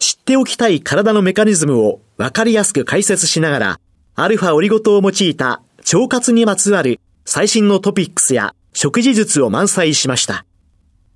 [0.00, 3.80] 知っておきたい体のメカニズムを分かりやすく解説しながら、
[4.14, 10.46] アルファオリゴ糖を用いた腸活にまつわる最新のトピックスや食事術を満載しました。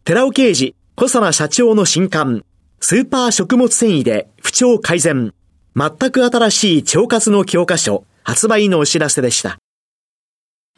[0.04, 2.44] 寺尾刑事、小佐奈社長の新刊、
[2.78, 5.32] スーパー食物繊維で不調改善、
[5.74, 9.58] 全く新しい腸活の教科書、発売のお知らせでした。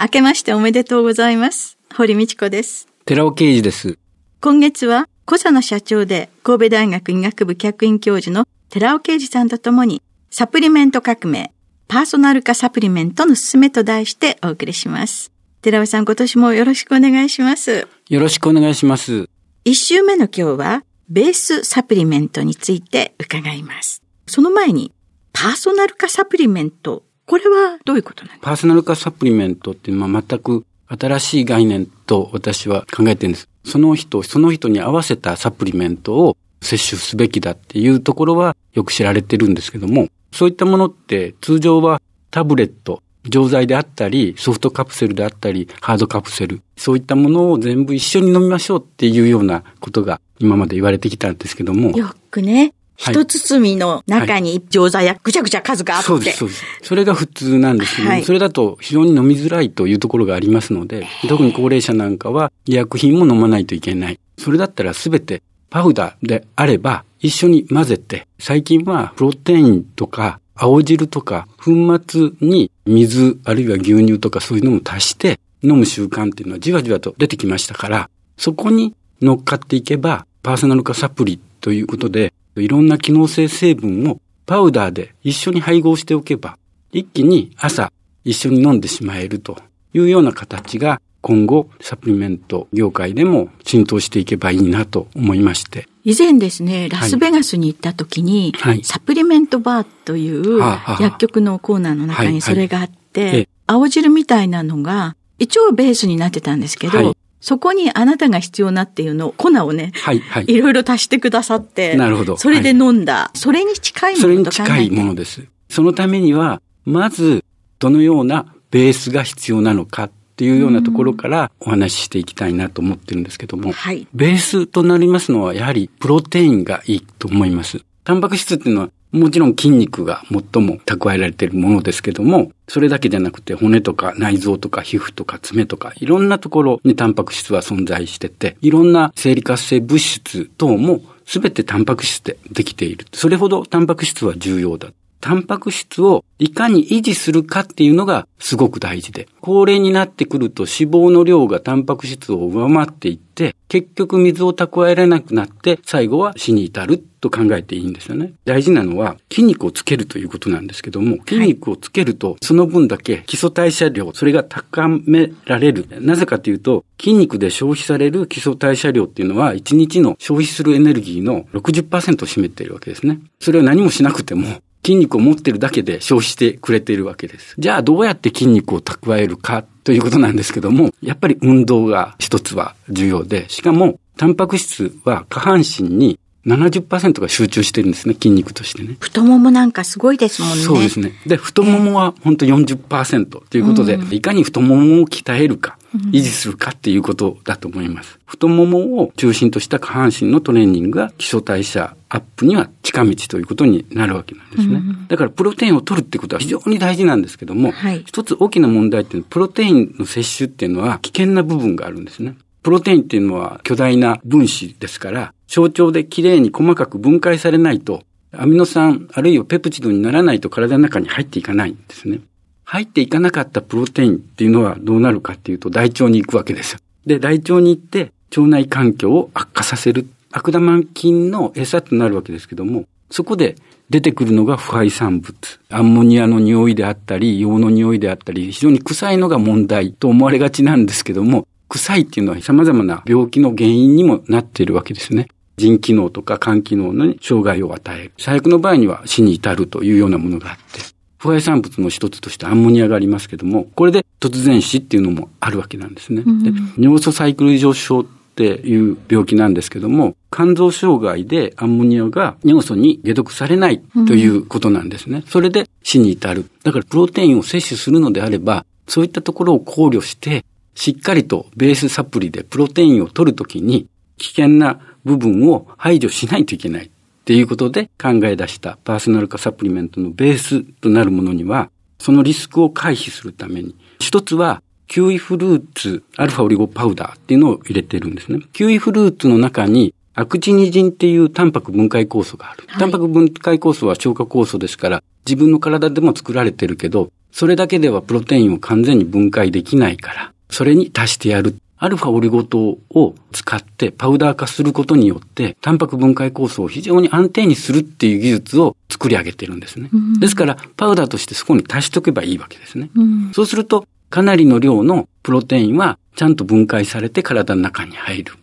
[0.01, 1.77] 明けましておめでとうございます。
[1.93, 2.87] 堀道子です。
[3.05, 3.99] 寺尾啓二です。
[4.41, 11.53] 今月は、小佐の社長で神戸大学医学部客員教授の寺尾啓二さんとともに、サプリメント革命、
[11.89, 15.33] パーソナル化サプリメントのすすめと題してお送りします。
[15.63, 17.89] 寺尾さん、今年もよろしくお願いします。
[18.09, 19.29] よろしくお願いします。
[19.65, 24.03] 一週目の今日は、ベースサプリメントについて伺います。
[24.29, 24.93] その前に、
[25.33, 28.47] パーソナル化サプリメント、これはどういうことなんですか？
[28.47, 33.49] パーソナル化サプリメントっていうのは全く新しい概念と私は考えてるんです。
[33.67, 42.01] その人、その人に合わせたサプリメントを摂取すべきだっていうところはよく知られてるんですけども、そういったものって通常は
[42.31, 51.91] タブレット、錠剤であったり、ソフトカプセルであったり、ハードカプセル、そういったものを全部一緒に飲みましょうっていうようなことが今まで言われてきたんですけども。
[51.91, 56.65] よくね、一包みの中に錠剤やぐちゃぐちゃ数があって、そうです、そうです。
[56.83, 64.19] それが普通なんですけども、はい、それだと非常に飲みづらいというところがありますので、特に高齢者なんかは医薬品も飲まないといけない。
[64.39, 71.73] それだったらすべてパウダーであれば一緒に混ぜて、最近はプロテインとか青汁とか粉
[72.07, 86.59] 末に水あるいは牛乳とかそういうのも足して飲む習慣っていうのはじわじわと出てきましたから、そこに乗っかっていけばパーソナル化サプリということでいろんな機能性成分をパウダーで一緒に配合しておけば、
[86.93, 87.93] 一気に朝
[88.25, 89.59] 一緒に飲んでしまえると
[89.93, 95.89] いうような形が今後サプリメント業界でも浸透していけばいいなと思いまして。
[96.05, 100.61] 以前ですね、ラスベガスに行った時に、はい、サプリメントバーという
[101.01, 107.17] 薬局のコーナーの中にそれがあって、青汁みたいなのが一応ベースになってたんですけど、はい
[107.47, 110.47] そこにあなたが必要なっていうのを、粉をね、はい、はい。
[110.49, 112.37] いろいろ足してくださって、なるほど。
[112.37, 115.47] それで飲んだ、はい、それに近いものそれに近いものです。
[115.69, 117.45] そのためには、まず、
[117.79, 127.81] どのようなベースが必要なのかっていうようなところからお話ししていきたいなと思ってるんですけども、はい、ベースとなりますのはやはりプロテインがいいと思います。
[128.03, 143.07] タンパク質っていうのはもちろん筋肉が最も蓄えられているものですけども、それだけじゃなくて骨とか内臓とか皮膚とか爪とかいろんなところにタンパク質は存在してて、いろんな生理活性物質等も全てタンパク質でできている。
[143.13, 144.89] それほどタンパク質は重要だ。
[145.21, 158.33] タンパク質をいかに維持するかっていうのがすごく大事で、高齢になってくると脂肪の量がタンパク質を上回っていって、結局水を蓄えられなくなって、最後は死に至ると考えていいんですよね。
[158.45, 165.87] 大事なのは筋肉をつけるということなんですけども、筋肉をつけると、その分だけ基礎代謝量、それが高められる。
[166.01, 173.21] なぜかというと、筋肉で消費される基礎代謝量っていうのは、1日の消費するエネルギーの60%を占めているわけですね。
[173.41, 174.47] それは何もしなくても、
[174.87, 177.57] 筋肉を持ってるだけで消費してくれているわけです。
[177.59, 188.97] じゃあどうやって筋肉を蓄えるかということなんですけども、やっぱり運動が一つは重要で、しかもタンパク質は下半身に70%が集中してるんですね、筋肉としてね。
[189.01, 190.63] 太ももなんかすごいですもんね。
[190.63, 191.13] そうですね。
[191.27, 195.77] で、太ももは本当40%ということで、うん、いかに太ももを鍛えるか、
[196.13, 198.21] 維持するかっていうことだと思います。
[198.25, 204.77] 太ももを中心とした下半身のトレーニングが基礎代謝アップには近道ということになるわけなんですね。
[204.77, 212.37] うん、だからプロテインを取るってことは非常に大事なんですけども、はい、一つ大きな問題っていうのは、プロテインの摂取っていうのは危険な部分があるんですね。
[212.63, 222.21] プロテインっていうのは巨大な分子ですから、象徴できれいに細かく分解されないと、アミノ酸あるいはペプチドにならないと体の中に入っていかないんですね。
[222.65, 226.79] 入っていかなかったプロテインっていうのはどうなるかっていうと大腸に行くわけですよ。
[227.07, 230.07] で、大腸に行って腸内環境を悪化させる。
[230.37, 233.57] 悪玉菌の餌となるわけですけども、そこで
[233.89, 235.35] 出てくるのが腐敗産物。
[235.71, 245.29] アンモニアの匂いであったり、硫黄の匂いであったり、非常に臭いのが問題と思われがちなんですけども、臭いっていうのは様々な病気の原因にもなっているわけですね。
[245.57, 248.13] 腎機能とか肝機能に障害を与える。
[248.19, 250.83] 最悪の場合には死に至るというようなものがあって、
[251.17, 256.23] 腐敗産物の一つとしてアンモニアがありますけども、これで突然死っていうのもあるわけなんですね。
[256.27, 258.05] うん、で尿素サイクル異常症
[258.37, 265.19] っていう病気なんですけども、肝臓障害でアンモニアが尿素に解毒されないということなんですね。
[265.19, 266.45] うん、それで死に至る。
[266.63, 270.45] だからプロテインを摂取するのであれば、そういったところを考慮して、
[270.75, 273.89] しっかりとベースサプリでプロテインを取るときに、
[274.19, 276.87] 危険な部分を排除しないといけない。
[276.87, 276.89] っ
[277.25, 288.41] ていうことで考え出したパーソナル化サプリメントのベースとなるものには、そのリスクを回避するために、一つはキウイフルーツアルファオリゴパウダーっていうのを入れてるんですね。
[288.53, 292.65] キウイフルーツの中にアクチニジンっていうタンパク分解酵素がある。
[292.67, 301.57] はい、タンパク分解酵素は消化酵素ですから、自分の体でも作られてるけど、それだけではプロテインを完全に分解できないから、それに足してやる。
[301.79, 309.91] アルファオリゴ糖を使ってパウダー化することによって、タンパク分解酵素を非常に安定にするっていう技術を作り上げてるんですね。
[309.93, 312.89] うん、ですから、パウダーとしてそこに足しとけばいいわけですね。
[312.97, 318.35] うん、そうすると、かなりの量のプロテインはちゃんと分解されて体の中に入る。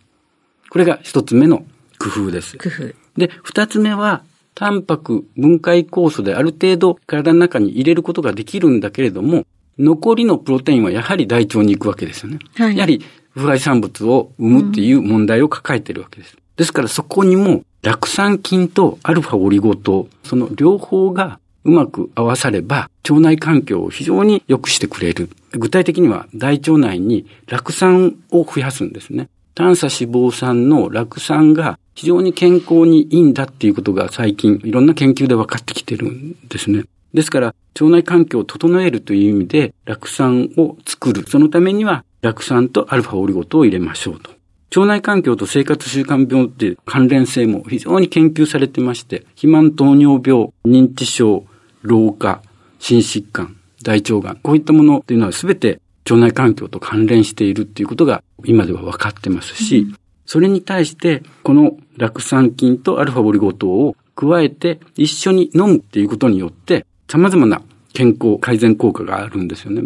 [0.70, 1.64] これが一つ目の
[1.98, 2.58] 工夫です。
[2.58, 2.94] 工夫。
[3.16, 4.22] で、二つ目は、
[4.54, 9.46] タンパク分解酵素である程度体の中に入れることができるんだけれども、
[9.78, 12.38] 残りのプロテインはやはり大腸に行くわけですよね。
[12.54, 16.36] はい、やはり腐敗産物を生むっていう問題を抱えているわけです。
[16.56, 25.30] ですからそこにも酪酸菌とアルファオリゴ糖、その両方がうまく合わされば、腸内環境を非常に良くしてくれる。
[25.52, 29.28] 具体的には大腸内に酪酸を増やすんですね。
[29.54, 36.84] 炭素脂肪酸の酪酸が非常に健康にいいんだっていうことが最近いろんな研究で分かってきてるんですね。
[37.14, 41.24] ですから、腸内環境を整えるという意味で、酪酸を作る。
[41.28, 44.30] そのためには、酪酸とアルファオリゴ糖を入れましょうと。
[44.76, 51.44] 腸内環境と生活習慣病っていう関連性も非常に研究されてまして、肥満糖尿病、認知症、
[51.84, 52.42] 老化、
[52.78, 59.86] 心疾患、大腸がん、こういったものっていうのは全て腸内環境と関連しているっていうことが今では分かってますし、
[60.26, 69.82] それに対してこの酪酸菌とアルファオリゴ糖を加えて一緒に飲むっていうことによって様々な健康改善効果があるんですよね。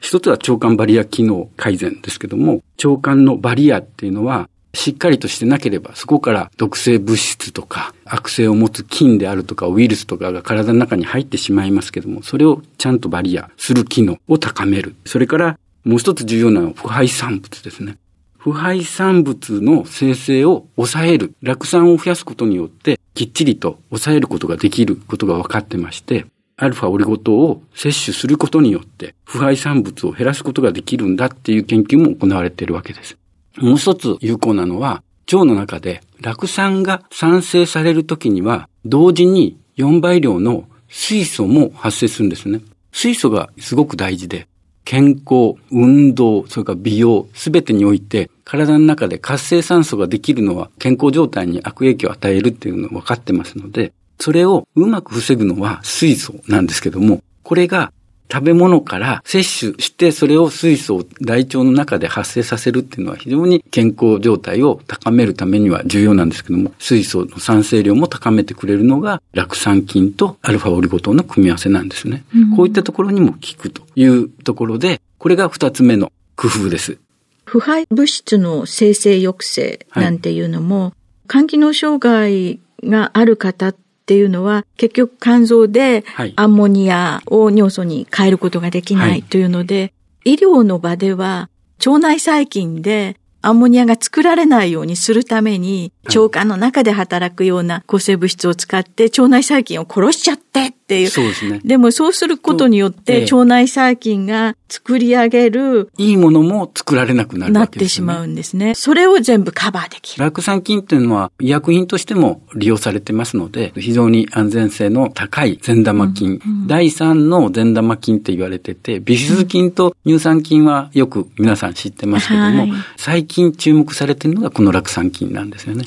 [0.00, 14.94] 一つは腸管バリア機能改善ですけども、腸管のバリアっていうのはしっかりとしてなければ、そこから毒性物質とか、悪性を持つ菌であるとか、ウイルスとかが体の中に入ってしまいますけども、それをちゃんとバリアする機能を高める。
[15.04, 17.96] それから、もう一つ重要なのは腐敗産物ですね。
[18.36, 21.34] 腐敗産物の生成を抑える。
[21.42, 26.26] 酪酸を増やすことによって、きっちりと抑えることができることが分かってまして、
[26.58, 33.16] アルファオリゴ糖を摂取することによって、腐敗産物を減らすことができるんだっていう研究も行われているわけです。
[33.58, 42.60] もう一つ有効なのは、腸の中で酪酸が産生されるときには、同時に4倍量の水素も発生するんですね。
[42.92, 44.46] 水素がすごく大事で、
[44.84, 57.92] 健康、運動、それから美容、すべてにおいて、体の中で活性酸素ができるのは健康状態に悪影響を与えるっていうのが分かってますので、それをうまく防ぐのは水素なんですけども、これが
[58.30, 72.24] 食べ物から摂取してそれを水素を大腸の中で発生させるっていうのは非常に健康状態を高めるためには重要なんですけども、水素の産生量も高めてくれるのが酪酸菌とアルファオリゴ糖の組み合わせなんですね。
[72.34, 76.98] うん、こういったところにも効くというところで、これが二つ目の工夫です。
[77.44, 80.92] 腐敗物質の生成抑制なんていうのも、はい、
[81.28, 83.72] 肝機能障害がある方
[84.06, 86.04] っていうのは、結局肝臓で
[86.36, 89.92] アンモニアを尿素に変えることができないというので、
[90.24, 91.50] 医療の場では
[91.84, 101.08] 腸内細菌でアンモニアが作られないようにするために、腸管の中で働くような抗生物質を使って腸内細菌を殺しちゃってっていう。
[101.08, 101.60] そうですね。
[101.64, 108.06] でもそうすることによって、腸内細菌が作り上げる、いいものも作られなくなるわけですね。
[108.06, 108.74] なってしまうんですね。
[108.74, 110.24] それを全部カバーできる。
[110.24, 125.84] 酪酸菌っていうのは医薬品としても利用されてますので、非常に安全性の高い善玉菌、うんうん、第3の善玉菌って言われてて、ビフィズ菌と乳酸菌はよく皆さん知ってますけども、はい、最近注目されているのがこの酪酸菌なんですよね。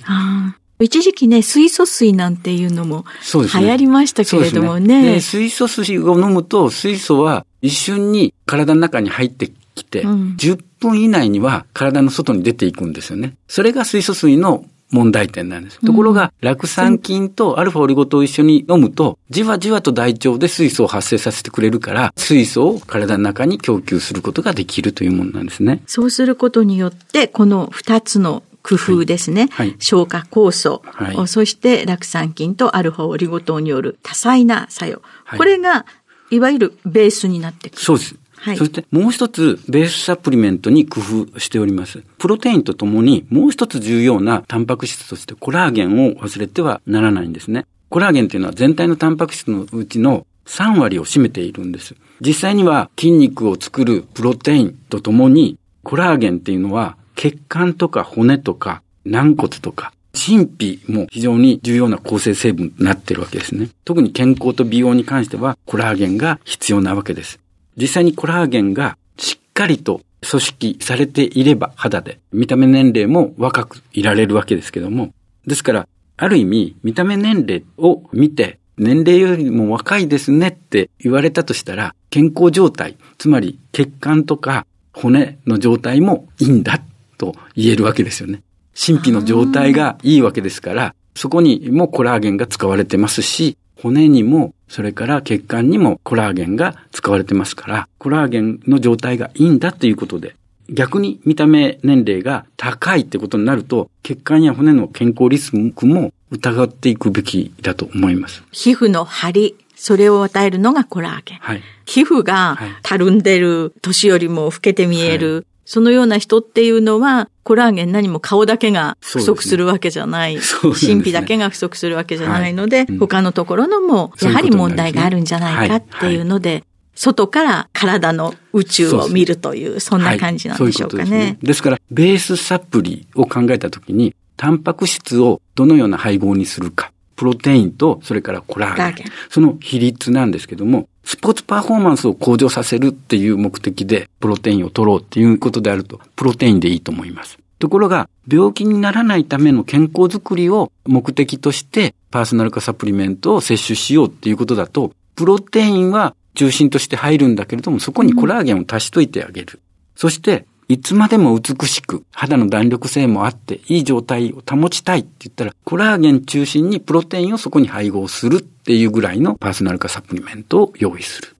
[0.81, 5.15] 一時期ね、水素水なんていうのも流行りましたけれどもね。
[5.15, 13.35] ね水素水を飲むと、水素は一瞬に体の中に入ってきて、うん、10分以内には体の外に出ていくんですよね。
[13.47, 15.79] それが水素水の問題点なんです。
[15.85, 25.83] ところが、酪酸菌とアルファオリゴ糖を一緒に飲むと、じわじわと大腸で水素を発生させてくれるから、水素を体の中に供給することができるというものなんですね。
[25.85, 29.47] そうすることによって、この二つの工夫ですね。
[29.51, 35.01] はいはい、消化酵素、はい、そして酪酸菌とアルファオリゴ糖による多彩な作用。
[35.37, 35.85] これが、
[36.31, 37.81] いわゆるベースになってくる。
[37.81, 38.15] そうです。
[38.41, 42.03] はい、そしてもう一つ、ベースサプリメントに工夫しております。
[42.17, 47.65] プロテインとともに、もう一つ重要なタンパク質としてコラーゲンを忘れてはならないんですね。
[47.89, 51.95] コラーゲンっていうのは全体のタンパク質のうちの3割を占めているんです。
[52.21, 63.67] 実際には筋肉を作るプロテインとともに、コラーゲンっていうのは血管とか骨とか軟骨とか神秘も非常に重要な構成成分になってるわけですね。
[63.83, 67.41] 特に健康と美容に関してはコラーゲンが必要なわけです。
[67.75, 75.13] 実際にコラーゲンがしっかりと組織されていれば肌で、見た目年齢も若くいられるわけですけども、
[75.45, 86.81] ですから、ある意味、見た目年齢を見て、年齢よりも若いですねって言われたとしたら、健康状態、つまり血管とか骨の状態もいいんだ
[87.19, 88.41] と言えるわけですよね。
[88.73, 100.35] 神秘の状態がいいわけですから、そこにもコラーゲンが使われてますし、骨にも、それから血管にもコラーゲンが使われてますから、コラーゲンの状態がいいんだということで、
[100.69, 108.43] 逆に見た目年齢が高いってことになると、血管や骨の健康リスクも疑っていくべきだと思います。
[108.51, 111.37] 皮膚の張り、それを与えるのがコラーゲン。
[111.39, 120.33] はい、皮膚がたるんでる、年よりも老けて見える、はい、そのような人っていうのは、コラーゲン何も顔だけが不足するわけじゃない。
[120.33, 122.85] ね、神秘だけが不足するわけじゃないので、はい。
[122.89, 126.63] うん、他のところのも、やはり問題があるんじゃないかっていうので、
[126.95, 131.03] 外から体の宇宙を見るという、そんな感じなんでしょうかね。
[131.03, 131.37] はい、ううですね。
[131.43, 136.91] ですから、ベースサプリを考えたときに、タンパク質をどのような配合にするか。
[137.19, 139.07] プロテインと、それからコラーゲン。
[139.29, 147.37] その比率なんですけども、スポーツパフォーマンスを向上させるっていう目的で、プロテインを取ろうっていうことであると、プロテインでいいと思います。
[147.59, 159.47] ところが、病気にならないための健康づくりを目的として、パーソナル化サプリメントを摂取しようっていうことだと、プロテインは中心として入るんだけれども、そこにコラーゲンを足しといてあげる。
[159.55, 159.59] うん、
[159.97, 171.35] そして、いつまでも美しく、肌の弾力性もあって、いい状態を保ちたいって言ったら、コラーゲン中心にプロテインをそこに配合するっていうぐらいのパーソナル化サプリメントを用意する。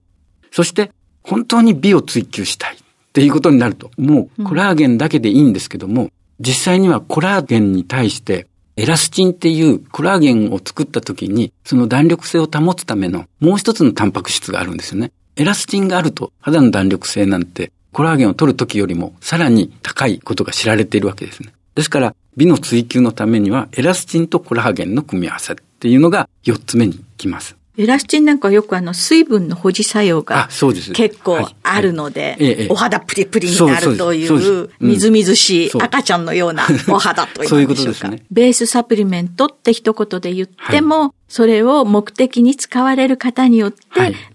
[0.50, 0.90] そして、
[1.22, 2.78] 本当に美を追求したいっ
[3.12, 6.10] ていうことになると、もうコラーゲンだけでいいんですけども、
[6.40, 15.12] 実際にはコラーゲンに対して、エラスチンっていうコラーゲンを作った時に、その弾力性を保つためのもう一つのタンパク質があるんですよね。
[15.36, 21.52] エラスチンがあると肌の弾力性なんてコラーゲンを取る時よりもさらに高いことが知られているわけですね。
[21.74, 27.56] ですから、美の追求のためには、エラスチンとコラーゲンの組み合わせっていうのが4つ目に来ます。
[27.80, 30.48] エラスチンなんかよくあの水分の保持作用が
[30.92, 38.08] 結構あるので、お肌プリプリになるという、みずみずしい赤ちゃんのような お肌というでしょうか。
[38.08, 43.78] ね、ベースサプリメントって一言で言っても、それを目的に使われる方によって、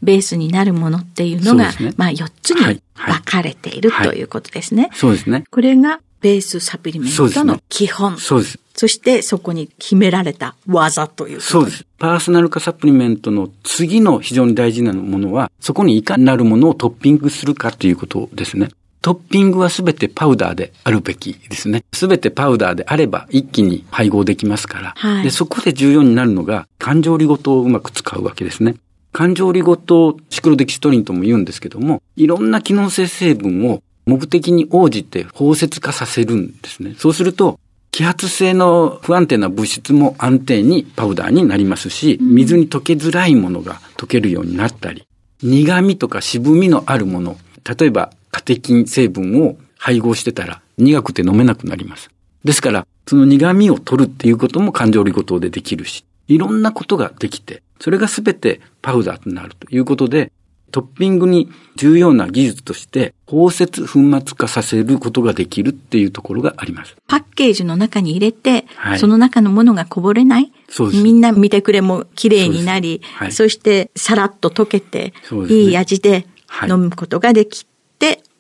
[0.02, 4.90] ベースになるものっていうのが、まあ4つに分かれているということですね。
[4.96, 5.44] そうですね。
[5.52, 8.18] これがベースサプリメントの基本。
[8.18, 8.60] そうです。
[8.74, 11.86] そしてそこに秘められた技というそうです。
[12.00, 18.70] パーソナル化サプリメントの次の非常に大事なものは、そこにいかなるものをトッピングするかということですね。
[19.04, 21.84] トッピングはすべてパウダーであるべきですね。
[21.94, 24.94] すべてパウダーであれば一気に配合できますから。
[24.98, 28.78] はい、でそこで重要になるのが、感情リゴ糖をうまく使うわけですね。
[29.12, 36.96] 感情リゴ糖、シクロデキストリンとも言うんですけども、いろんな機能性成分を目的に応じて包摂化させるんですね。
[36.98, 37.60] そうすると、
[37.92, 45.08] 揮発性の不安定な物質も安定にパウダーになりますし、水に溶けづらいものが溶けるようになったり、
[45.42, 52.10] 苦味とか渋みのあるもの、例えばカテキン成分を配合してたら苦くて飲めなくなります。
[52.44, 60.32] ですから、その苦味を取るっていうことも感情利ご糖でできるし、いろんなことができて、それがすべてパウダーとなるということで、
[60.76, 66.98] トッピングに重要な技術として、包摂粉末化させることができるっていうところがあります。
[67.08, 70.52] パッケージの中に入れて、はい、その中のものがこぼれない。
[70.68, 71.02] そうです。
[71.02, 75.14] みんな見てくれも綺麗になり、そはい、そしてさらっと溶けて、
[75.48, 76.28] いい味で
[76.68, 77.75] 飲むことができて、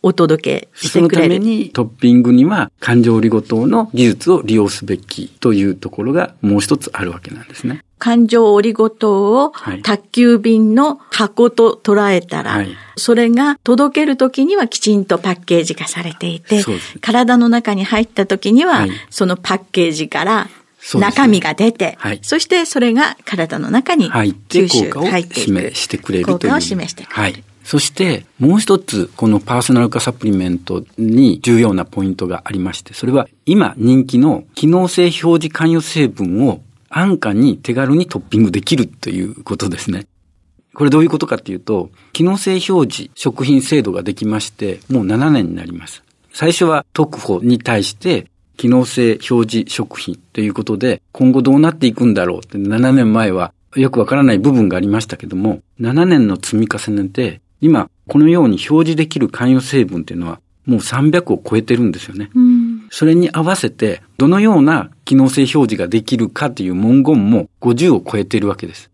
[0.05, 1.15] お届けしてくれる。
[1.15, 7.83] そのためにトッピングには環状オリゴ糖の技術を利用すべきというところがもう一つあるわけなんですね。
[7.97, 16.63] 環状オリゴ糖を宅急便の箱と捉えたら、はい、それが届けるときにはきちんとパッケージ化されていて、
[17.01, 20.49] 体の中に入ったときには、そのパッケージから
[20.93, 25.39] 中身が出て、はい、そしてそれが体の中に吸収入っていく。
[25.39, 26.39] 示してくれるという。
[26.39, 27.43] 効果を示してくれる。
[27.65, 40.05] そして、もう一つ、このパーソナル化サプリメントに重要なポイントがありまして、それは今人気の機能性表示関与成分を安価に手軽にトッピングできるということですね。
[40.75, 46.03] これどういうことかっていうと、機能性表示食品制度ができまして、もう7年になります。
[46.31, 62.31] 最初は特保に対して機能性表示食品ということで、今後どうなっていくんだろうって7年前はよくわからない部分がありましたけども、7年の積み重ねで、今、このように表示できる関与成分っていうのは、もう300を超えてるんですよね。
[62.33, 68.89] うん、それに合わせて、どのような機能性表示ができるかという文言も50を超えているわけです。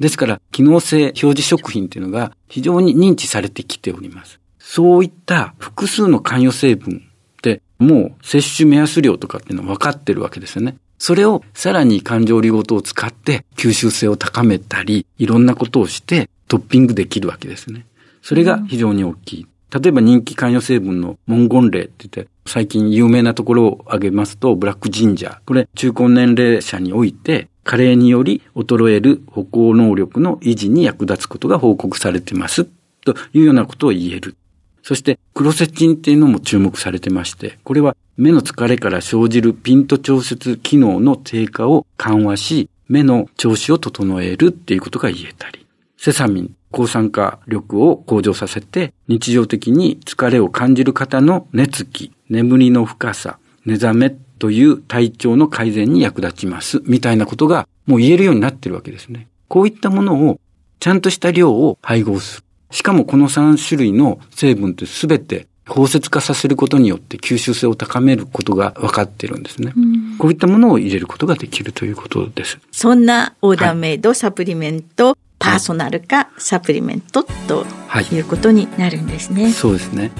[0.00, 4.40] ですから、機能性表示食品っていうのが非常に認知されてきております。
[4.58, 10.76] そういった複数の関与成分ってもう摂取目安量とかっていうのは分かってるわけですよね。
[10.98, 17.86] それをさらに感情理ごとを使って吸収性を高めたり、いろんなことをしてトッピングできるわけですね。
[18.24, 19.46] それが非常に大きい。
[19.70, 25.38] 例えば人気関与成分の文言例って言って、最近有名なところを挙げますと、ブラックジンジャー。
[25.44, 32.66] これ、中高年齢者において、加齢により衰える歩行能力の維持に役立つことが報告されてます。
[33.04, 34.36] というようなことを言える。
[34.82, 45.63] そして、クロセチンっていうのも注目されてまして、これは目の疲れから生じるピント調節機能の低下を緩和し、目の調子を整えるっていうことが言えたり、
[46.04, 56.82] セサミン抗酸化力を向上させて、日常的に疲れを感じる方の寝つき、眠りの深さ、目覚めという体調の改善に役立ちます。
[56.84, 59.28] みたいなことがもう言えるようになってるわけですね。
[59.48, 60.38] こういったものを
[60.78, 62.44] ちゃんとした量を配合する。
[62.70, 69.72] しかもこの3種類の成分ってすべて包摂化させることによって吸収性を高めることが分かってるんですね。
[69.74, 72.58] うこういったものを入れることができるということです。
[72.72, 77.64] そんなオーダーメイドサプリメント、パーソナル化サプリメントと
[78.12, 79.44] いうことになるんですね。
[79.44, 80.10] はい、そうですね。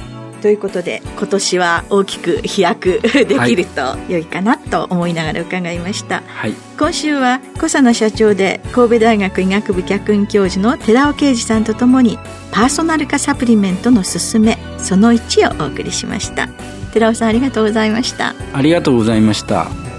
[0.44, 12.18] ということで今年は大きく飛躍できると良いかなと思いながら伺いました、はい、今週は小佐野社長で神戸大学医学部客員教授の寺尾啓二さんとともに
[12.52, 16.48] パーソナル化サプリメントの勧めその1をお送りしました。
[16.92, 18.34] 寺尾さんありがとうございました。
[18.52, 19.93] ありがとうございました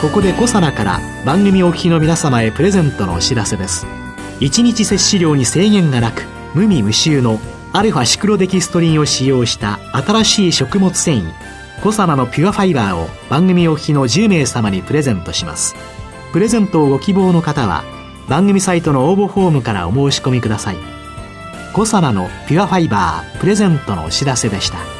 [0.00, 3.84] ここでコサナから番組お聞きの皆様へプレゼントのお知らせです。
[4.40, 6.22] 1日摂取量に制限がなく
[6.54, 7.38] 無味無臭の
[7.74, 11.32] アルファシクロデキストリンを使用した新しい食物繊維
[11.82, 15.74] コサナのピュアファイバーを番組お聞きの10名様にプレゼントします。
[16.32, 17.84] プレゼントをご希望の方は
[18.26, 20.76] 番組サイトの応募フォームからお申し込みください。
[21.74, 24.99] コサナのピュアファイバープレゼントのお知らせでした。